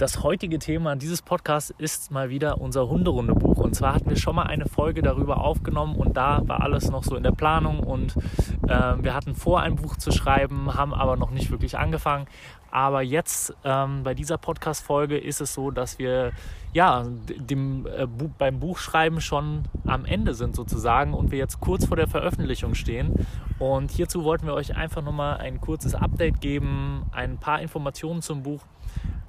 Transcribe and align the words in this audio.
Das 0.00 0.22
heutige 0.22 0.58
Thema 0.58 0.96
dieses 0.96 1.20
Podcasts 1.20 1.74
ist 1.76 2.10
mal 2.10 2.30
wieder 2.30 2.58
unser 2.58 2.88
Hunderunde-Buch. 2.88 3.58
Und 3.58 3.74
zwar 3.74 3.94
hatten 3.94 4.08
wir 4.08 4.16
schon 4.16 4.34
mal 4.34 4.44
eine 4.44 4.64
Folge 4.64 5.02
darüber 5.02 5.44
aufgenommen 5.44 5.94
und 5.94 6.16
da 6.16 6.40
war 6.48 6.62
alles 6.62 6.90
noch 6.90 7.04
so 7.04 7.16
in 7.16 7.22
der 7.22 7.32
Planung 7.32 7.80
und 7.80 8.16
äh, 8.66 8.94
wir 9.02 9.12
hatten 9.12 9.34
vor, 9.34 9.60
ein 9.60 9.76
Buch 9.76 9.98
zu 9.98 10.10
schreiben, 10.10 10.72
haben 10.72 10.94
aber 10.94 11.16
noch 11.16 11.30
nicht 11.32 11.50
wirklich 11.50 11.76
angefangen. 11.76 12.28
Aber 12.70 13.02
jetzt 13.02 13.54
ähm, 13.62 14.02
bei 14.02 14.14
dieser 14.14 14.38
Podcast-Folge 14.38 15.18
ist 15.18 15.42
es 15.42 15.52
so, 15.52 15.70
dass 15.70 15.98
wir 15.98 16.32
ja 16.72 17.04
dem, 17.36 17.86
äh, 17.86 18.06
beim 18.38 18.58
Buchschreiben 18.58 19.20
schon 19.20 19.64
am 19.84 20.06
Ende 20.06 20.32
sind 20.32 20.56
sozusagen 20.56 21.12
und 21.12 21.30
wir 21.30 21.36
jetzt 21.36 21.60
kurz 21.60 21.84
vor 21.84 21.98
der 21.98 22.08
Veröffentlichung 22.08 22.72
stehen. 22.72 23.26
Und 23.58 23.90
hierzu 23.90 24.24
wollten 24.24 24.46
wir 24.46 24.54
euch 24.54 24.74
einfach 24.74 25.02
nochmal 25.02 25.36
ein 25.36 25.60
kurzes 25.60 25.94
Update 25.94 26.40
geben, 26.40 27.02
ein 27.12 27.36
paar 27.36 27.60
Informationen 27.60 28.22
zum 28.22 28.42
Buch 28.42 28.62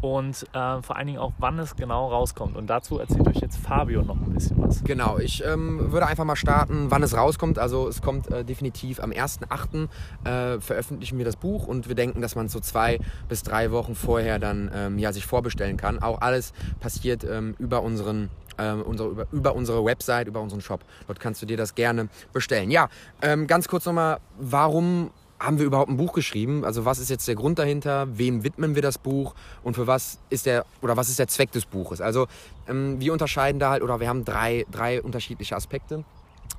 und 0.00 0.46
äh, 0.52 0.82
vor 0.82 0.96
allen 0.96 1.06
Dingen 1.06 1.18
auch, 1.18 1.32
wann 1.38 1.58
es 1.58 1.76
genau 1.76 2.08
rauskommt. 2.08 2.56
Und 2.56 2.68
dazu 2.68 2.98
erzählt 2.98 3.26
euch 3.26 3.36
jetzt 3.36 3.56
Fabio 3.56 4.02
noch 4.02 4.16
ein 4.16 4.32
bisschen 4.32 4.62
was. 4.62 4.84
Genau, 4.84 5.18
ich 5.18 5.44
ähm, 5.44 5.92
würde 5.92 6.06
einfach 6.06 6.24
mal 6.24 6.36
starten, 6.36 6.90
wann 6.90 7.02
es 7.02 7.16
rauskommt. 7.16 7.58
Also 7.58 7.88
es 7.88 8.02
kommt 8.02 8.30
äh, 8.30 8.44
definitiv 8.44 9.00
am 9.00 9.10
1.8. 9.10 9.88
Äh, 10.24 10.60
veröffentlichen 10.60 11.18
wir 11.18 11.24
das 11.24 11.36
Buch 11.36 11.66
und 11.66 11.88
wir 11.88 11.94
denken, 11.94 12.20
dass 12.20 12.36
man 12.36 12.48
so 12.48 12.60
zwei 12.60 12.98
bis 13.28 13.42
drei 13.42 13.70
Wochen 13.72 13.94
vorher 13.94 14.38
dann 14.38 14.70
ähm, 14.74 14.98
ja, 14.98 15.12
sich 15.12 15.26
vorbestellen 15.26 15.76
kann. 15.76 16.02
Auch 16.02 16.20
alles 16.20 16.52
passiert 16.80 17.24
ähm, 17.24 17.54
über 17.58 17.82
unseren 17.82 18.30
ähm, 18.58 18.82
unsere, 18.82 19.10
über, 19.10 19.26
über, 19.32 19.54
unsere 19.54 19.84
Website, 19.84 20.28
über 20.28 20.40
unseren 20.40 20.62
Shop. 20.62 20.80
Dort 21.06 21.20
kannst 21.20 21.42
du 21.42 21.46
dir 21.46 21.58
das 21.58 21.74
gerne 21.74 22.08
bestellen. 22.32 22.70
Ja, 22.70 22.88
ähm, 23.20 23.46
ganz 23.46 23.68
kurz 23.68 23.84
nochmal, 23.84 24.18
warum 24.38 25.10
haben 25.38 25.58
wir 25.58 25.66
überhaupt 25.66 25.90
ein 25.90 25.96
Buch 25.96 26.12
geschrieben? 26.12 26.64
Also 26.64 26.84
was 26.84 26.98
ist 26.98 27.10
jetzt 27.10 27.28
der 27.28 27.34
Grund 27.34 27.58
dahinter? 27.58 28.06
Wem 28.16 28.42
widmen 28.44 28.74
wir 28.74 28.82
das 28.82 28.98
Buch? 28.98 29.34
Und 29.62 29.74
für 29.74 29.86
was 29.86 30.18
ist 30.30 30.46
der 30.46 30.64
oder 30.80 30.96
was 30.96 31.08
ist 31.08 31.18
der 31.18 31.28
Zweck 31.28 31.52
des 31.52 31.66
Buches? 31.66 32.00
Also 32.00 32.26
ähm, 32.68 33.00
wir 33.00 33.12
unterscheiden 33.12 33.58
da 33.58 33.70
halt 33.70 33.82
oder 33.82 34.00
wir 34.00 34.08
haben 34.08 34.24
drei, 34.24 34.66
drei 34.70 35.02
unterschiedliche 35.02 35.56
Aspekte 35.56 36.04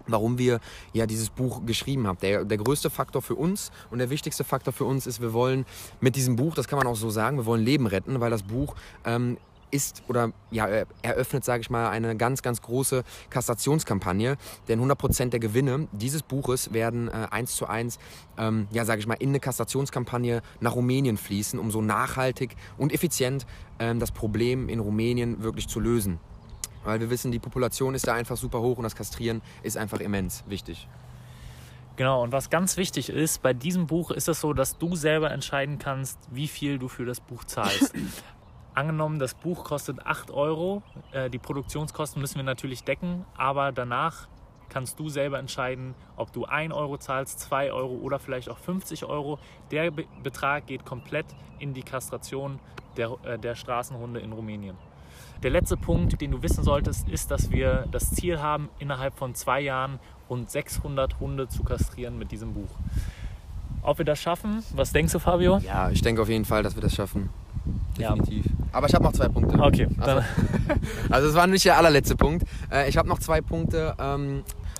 warum 0.10 0.38
wir 0.38 0.60
ja 0.94 1.06
dieses 1.06 1.30
Buch 1.30 1.66
geschrieben 1.66 2.08
haben. 2.08 2.18
Der, 2.22 2.46
der 2.46 2.58
größte 2.58 2.90
Faktor 2.90 3.22
für 3.22 3.36
uns 3.36 3.72
und 3.92 4.00
der 4.00 4.10
wichtigste 4.10 4.44
Faktor 4.44 4.74
für 4.74 4.86
uns 4.86 5.08
ist, 5.08 5.22
wir 5.22 5.34
wollen 5.34 5.66
mit 6.00 6.16
diesem 6.16 6.36
Buch, 6.36 6.56
das 6.56 6.68
kann 6.68 6.78
man 6.78 6.88
auch 6.88 6.96
so 6.96 7.10
sagen, 7.10 7.38
wir 7.38 7.46
wollen 7.46 7.64
Leben 7.64 7.88
retten, 7.88 8.20
weil 8.20 8.32
das 8.32 8.44
Buch 8.44 8.76
ähm, 9.06 9.38
ist 9.72 10.04
oder 10.08 10.32
ja, 10.52 10.68
eröffnet, 11.02 11.44
sage 11.44 11.62
ich 11.62 11.70
mal, 11.70 11.90
eine 11.90 12.16
ganz, 12.16 12.42
ganz 12.42 12.62
große 12.62 13.04
Kastrationskampagne. 13.30 14.38
Denn 14.68 14.82
100% 14.82 15.30
der 15.30 15.40
Gewinne 15.40 15.88
dieses 15.92 16.24
Buches 16.24 16.74
werden 16.74 17.08
äh, 17.08 17.28
eins 17.32 17.56
zu 17.56 17.68
eins, 17.68 18.00
ähm, 18.38 18.68
ja, 18.72 18.86
sage 18.86 19.00
ich 19.00 19.08
mal, 19.08 19.16
in 19.16 19.30
eine 19.30 19.40
Kastrationskampagne 19.40 20.42
nach 20.60 20.76
Rumänien 20.76 21.18
fließen, 21.18 21.60
um 21.60 21.72
so 21.72 21.82
nachhaltig 21.82 22.56
und 22.78 22.94
effizient 22.94 23.46
ähm, 23.80 24.00
das 24.00 24.12
Problem 24.12 24.70
in 24.70 24.80
Rumänien 24.80 25.44
wirklich 25.44 25.68
zu 25.68 25.80
lösen. 25.80 26.20
Weil 26.84 27.00
wir 27.00 27.10
wissen, 27.10 27.32
die 27.32 27.40
Population 27.40 27.96
ist 27.96 28.08
da 28.08 28.14
einfach 28.14 28.38
super 28.38 28.62
hoch 28.62 28.78
und 28.78 28.84
das 28.84 28.96
Kastrieren 28.96 29.42
ist 29.64 29.78
einfach 29.78 30.00
immens 30.00 30.44
wichtig. 30.48 30.88
Genau, 31.98 32.22
und 32.22 32.32
was 32.32 32.52
ganz 32.52 32.78
wichtig 32.78 33.10
ist, 33.10 33.42
bei 33.42 33.54
diesem 33.54 33.88
Buch 33.88 34.12
ist 34.12 34.28
es 34.28 34.40
so, 34.40 34.54
dass 34.54 34.78
du 34.78 34.96
selber 34.96 35.32
entscheiden 35.32 35.80
kannst, 35.80 36.20
wie 36.32 36.48
viel 36.48 36.78
du 36.78 36.88
für 36.88 37.06
das 37.06 37.20
Buch 37.20 37.44
zahlst. 37.44 37.94
angenommen, 38.78 39.20
das 39.20 39.34
Buch 39.34 39.64
kostet 39.64 40.06
8 40.06 40.32
Euro, 40.32 40.84
äh, 41.12 41.30
die 41.30 41.40
Produktionskosten 41.40 42.22
müssen 42.22 42.36
wir 42.36 42.44
natürlich 42.44 42.84
decken, 42.84 43.26
aber 43.36 43.72
danach 43.72 44.28
kannst 44.70 45.00
du 45.00 45.10
selber 45.10 45.40
entscheiden, 45.40 45.96
ob 46.16 46.32
du 46.32 46.46
1 46.46 46.74
Euro 46.74 46.98
zahlst, 46.98 47.40
2 47.40 47.72
Euro 47.72 47.96
oder 47.96 48.20
vielleicht 48.20 48.50
auch 48.50 48.58
50 48.58 49.06
Euro. 49.06 49.40
Der 49.72 49.92
Be 49.92 50.06
Betrag 50.22 50.68
geht 50.68 50.86
komplett 50.86 51.26
in 51.60 51.74
die 51.74 51.84
Kastration 51.84 52.60
der, 52.98 53.18
äh, 53.24 53.40
der 53.40 53.56
Straßenhunde 53.56 54.20
in 54.20 54.32
Rumänien. 54.32 54.78
Der 55.44 55.52
letzte 55.52 55.78
Punkt, 55.78 56.20
den 56.20 56.32
du 56.32 56.42
wissen 56.42 56.64
solltest, 56.64 57.08
ist, 57.10 57.32
dass 57.32 57.52
wir 57.52 57.88
das 57.92 58.12
Ziel 58.12 58.40
haben, 58.40 58.70
innerhalb 58.80 59.18
von 59.18 59.36
zwei 59.36 59.62
Jahren 59.62 60.00
rund 60.30 60.50
600 60.50 61.20
Hunde 61.20 61.48
zu 61.48 61.64
kastrieren 61.64 62.18
mit 62.18 62.32
diesem 62.32 62.54
Buch. 62.54 62.70
Ob 63.84 64.00
wir 64.00 64.06
das 64.06 64.20
schaffen? 64.20 64.64
Was 64.74 64.92
denkst 64.92 65.14
du, 65.14 65.20
Fabio? 65.20 65.60
Ja, 65.60 65.90
ich 65.90 66.02
denke 66.02 66.22
auf 66.22 66.30
jeden 66.30 66.46
Fall, 66.46 66.64
dass 66.64 66.76
wir 66.76 66.82
das 66.82 66.94
schaffen. 66.94 67.30
Definitiv. 67.98 68.46
Ja. 68.46 68.57
Aber 68.78 68.88
ich 68.88 68.94
habe 68.94 69.04
noch 69.04 69.14
zwei 69.14 69.28
Punkte. 69.28 69.58
Okay. 69.60 69.88
Also, 69.98 70.22
also 71.10 71.28
das 71.28 71.36
war 71.36 71.48
nicht 71.48 71.66
der 71.66 71.78
allerletzte 71.78 72.16
Punkt. 72.16 72.46
Äh, 72.72 72.88
ich 72.88 72.96
habe 72.96 73.10
noch 73.10 73.18
zwei 73.18 73.42
Punkte. 73.42 73.96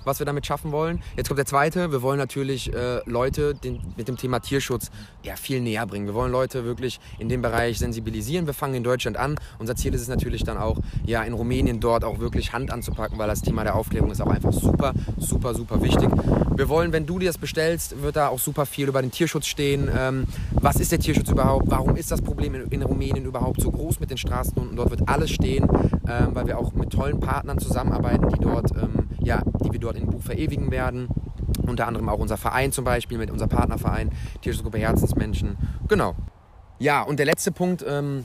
Was 0.08 0.20
wir 0.20 0.24
damit 0.24 0.46
schaffen 0.46 0.72
wollen. 0.72 1.02
Jetzt 1.18 1.28
kommt 1.28 1.36
der 1.36 1.44
zweite. 1.44 1.92
Wir 1.92 2.00
wollen 2.00 2.16
natürlich 2.16 2.72
äh, 2.72 3.02
Leute 3.04 3.54
den, 3.54 3.78
mit 3.94 4.08
dem 4.08 4.16
Thema 4.16 4.38
Tierschutz 4.40 4.90
ja, 5.22 5.36
viel 5.36 5.60
näher 5.60 5.86
bringen. 5.86 6.06
Wir 6.06 6.14
wollen 6.14 6.32
Leute 6.32 6.64
wirklich 6.64 6.98
in 7.18 7.28
dem 7.28 7.42
Bereich 7.42 7.78
sensibilisieren. 7.78 8.46
Wir 8.46 8.54
fangen 8.54 8.72
in 8.72 8.82
Deutschland 8.82 9.18
an. 9.18 9.36
Unser 9.58 9.76
Ziel 9.76 9.92
ist 9.92 10.00
es 10.00 10.08
natürlich 10.08 10.44
dann 10.44 10.56
auch, 10.56 10.78
ja, 11.04 11.22
in 11.24 11.34
Rumänien 11.34 11.78
dort 11.78 12.04
auch 12.04 12.20
wirklich 12.20 12.54
Hand 12.54 12.72
anzupacken, 12.72 13.18
weil 13.18 13.28
das 13.28 13.42
Thema 13.42 13.64
der 13.64 13.74
Aufklärung 13.74 14.10
ist 14.10 14.22
auch 14.22 14.30
einfach 14.30 14.50
super, 14.50 14.94
super, 15.18 15.54
super 15.54 15.82
wichtig. 15.82 16.08
Wir 16.56 16.70
wollen, 16.70 16.92
wenn 16.94 17.04
du 17.04 17.18
dir 17.18 17.26
das 17.26 17.36
bestellst, 17.36 18.02
wird 18.02 18.16
da 18.16 18.28
auch 18.28 18.38
super 18.38 18.64
viel 18.64 18.88
über 18.88 19.02
den 19.02 19.10
Tierschutz 19.10 19.46
stehen. 19.46 19.90
Ähm, 19.94 20.24
was 20.52 20.76
ist 20.76 20.90
der 20.90 21.00
Tierschutz 21.00 21.28
überhaupt? 21.28 21.70
Warum 21.70 21.96
ist 21.96 22.10
das 22.10 22.22
Problem 22.22 22.54
in, 22.54 22.62
in 22.70 22.82
Rumänien 22.82 23.26
überhaupt 23.26 23.60
so 23.60 23.70
groß 23.70 24.00
mit 24.00 24.08
den 24.08 24.16
Straßenhunden? 24.16 24.74
Dort 24.74 24.88
wird 24.88 25.06
alles 25.06 25.30
stehen, 25.30 25.68
ähm, 26.08 26.30
weil 26.32 26.46
wir 26.46 26.58
auch 26.58 26.72
mit 26.72 26.90
tollen 26.90 27.20
Partnern 27.20 27.58
zusammenarbeiten, 27.58 28.28
die 28.30 28.40
dort, 28.40 28.70
ähm, 28.72 29.07
ja, 29.28 29.42
die 29.62 29.70
wir 29.70 29.78
dort 29.78 29.96
in 29.96 30.06
Buch 30.06 30.22
verewigen 30.22 30.70
werden. 30.70 31.08
Unter 31.66 31.86
anderem 31.86 32.08
auch 32.08 32.18
unser 32.18 32.38
Verein 32.38 32.72
zum 32.72 32.84
Beispiel 32.84 33.18
mit 33.18 33.30
unserem 33.30 33.50
Partnerverein 33.50 34.10
Tierschutzgruppe 34.40 34.78
Herzensmenschen. 34.78 35.58
Genau. 35.86 36.16
Ja, 36.78 37.02
und 37.02 37.18
der 37.18 37.26
letzte 37.26 37.52
Punkt, 37.52 37.84
ähm, 37.86 38.24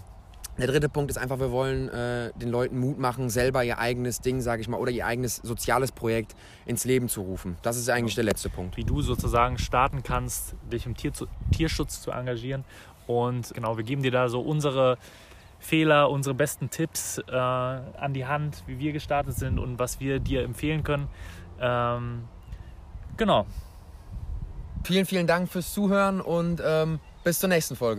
der 0.58 0.68
dritte 0.68 0.88
Punkt 0.88 1.12
ist 1.12 1.18
einfach, 1.18 1.40
wir 1.40 1.52
wollen 1.52 1.90
äh, 1.90 2.32
den 2.36 2.50
Leuten 2.50 2.80
Mut 2.80 3.00
machen, 3.00 3.30
selber 3.30 3.64
ihr 3.64 3.80
eigenes 3.80 4.22
Ding, 4.22 4.40
sage 4.40 4.62
ich 4.62 4.70
mal, 4.70 4.78
oder 4.78 4.92
ihr 4.92 5.06
eigenes 5.06 5.38
soziales 5.38 5.92
Projekt 5.92 6.36
ins 6.66 6.86
Leben 6.86 7.10
zu 7.10 7.22
rufen. 7.22 7.58
Das 7.64 7.76
ist 7.76 7.90
eigentlich 7.90 8.16
der 8.16 8.24
letzte 8.24 8.50
Punkt. 8.50 8.78
Wie 8.78 8.86
du 8.86 9.02
sozusagen 9.02 9.58
starten 9.58 10.04
kannst, 10.04 10.56
dich 10.72 10.86
im 10.86 10.96
Tier 10.96 11.12
zu, 11.12 11.26
Tierschutz 11.52 12.02
zu 12.02 12.12
engagieren. 12.12 12.64
Und 13.08 13.54
genau, 13.54 13.76
wir 13.76 13.84
geben 13.84 14.04
dir 14.04 14.12
da 14.12 14.30
so 14.30 14.40
unsere 14.40 14.98
Fehler, 15.64 16.10
unsere 16.10 16.36
besten 16.36 16.70
Tipps 16.70 17.18
äh, 17.18 17.32
an 17.32 18.14
die 18.14 18.26
Hand, 18.26 18.64
wie 18.68 18.80
wir 18.80 18.92
gestartet 18.92 19.36
sind 19.36 19.60
und 19.60 19.80
was 19.80 20.00
wir 20.00 20.20
dir 20.20 20.44
empfehlen 20.44 20.84
können. 20.84 21.08
Ähm, 21.60 22.26
genau. 23.18 23.46
Vielen, 24.84 25.06
vielen 25.06 25.28
Dank 25.28 25.50
fürs 25.50 25.74
Zuhören 25.74 26.20
und 26.20 26.62
ähm, 26.64 27.00
bis 27.24 27.40
zur 27.40 27.50
nächsten 27.50 27.76
Folge. 27.76 27.92